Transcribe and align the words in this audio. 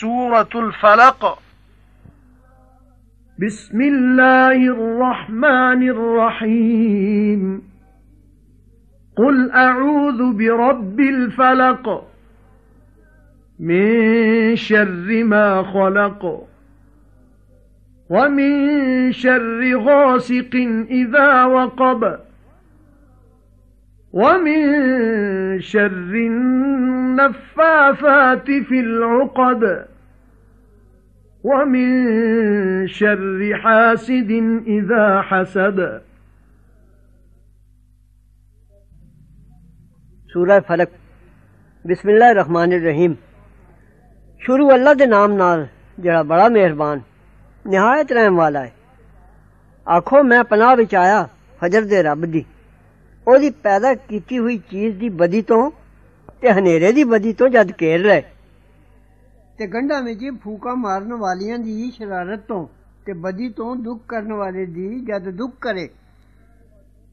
سورة 0.00 0.48
الفلق. 0.54 1.38
بسم 3.38 3.80
الله 3.80 4.56
الرحمن 4.56 5.88
الرحيم. 5.88 7.62
قل 9.16 9.50
أعوذ 9.50 10.32
برب 10.32 11.00
الفلق 11.00 12.08
من 13.60 14.56
شر 14.56 15.24
ما 15.24 15.62
خلق 15.62 16.46
ومن 18.10 19.12
شر 19.12 19.76
غاسق 19.76 20.54
إذا 20.90 21.44
وقب 21.44 22.18
ومن 24.12 24.62
شر 25.60 26.12
النفاثات 26.12 28.46
في 28.46 28.78
العقد 28.78 29.64
ومن 31.44 32.06
شر 32.86 33.42
حاسد 33.64 34.32
إذا 34.66 35.20
حسد. 35.20 35.80
سورہ 40.32 40.60
فلق 40.66 40.90
بسم 41.86 42.08
اللہ 42.08 42.24
الرحمن 42.24 42.66
الرحیم. 42.72 43.12
شروع 44.38 44.72
اللہ 44.72 44.94
دے 44.94 45.06
نام 45.06 45.32
نال 45.32 45.64
جڑا 45.98 46.22
بڑا 46.22 46.48
مہربان 46.48 46.98
نہایت 47.64 48.12
رحم 48.12 48.38
والا 48.38 48.62
ہے۔ 48.62 48.70
آکھو 49.84 50.22
میں 50.22 50.42
پناہ 50.42 50.74
وچ 50.78 50.94
فجر 51.60 51.82
دے 51.82 52.02
رب 52.02 52.32
دی۔ 52.32 52.42
ਉਹਦੀ 53.26 53.50
ਪੈਦਾ 53.50 53.94
ਕੀਤੀ 53.94 54.38
ਹੋਈ 54.38 54.58
ਚੀਜ਼ 54.70 54.96
ਦੀ 54.96 55.08
ਬਦੀ 55.08 55.42
ਤੋਂ 55.42 55.70
ਤੇ 56.40 56.50
ਹਨੇਰੇ 56.52 56.92
ਦੀ 56.92 57.04
ਬਦੀ 57.04 57.32
ਤੋਂ 57.32 57.48
ਜਦ 57.48 57.72
ਕੇਰ 57.72 58.00
ਲੈ 58.00 58.20
ਤੇ 59.58 59.66
ਗੰਢਾਂ 59.66 60.02
ਵਿੱਚ 60.02 60.24
ਫੂਕਾ 60.42 60.74
ਮਾਰਨ 60.74 61.12
ਵਾਲਿਆਂ 61.14 61.58
ਦੀ 61.58 61.90
ਸ਼ਰਾਰਤ 61.90 62.40
ਤੋਂ 62.40 62.66
ਤੇ 63.06 63.12
ਬਦੀ 63.12 63.48
ਤੋਂ 63.48 63.76
ਦੁੱਖ 63.76 64.00
ਕਰਨ 64.08 64.32
ਵਾਲੇ 64.32 64.66
ਦੀ 64.66 64.88
ਜਦ 65.00 65.30
ਦੁੱਖ 65.30 65.54
ਕਰੇ। 65.60 65.88